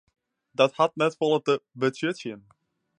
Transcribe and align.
Dat 0.59 0.73
hat 0.79 0.95
net 1.01 1.15
folle 1.19 1.39
te 1.47 1.55
betsjutten. 1.81 2.39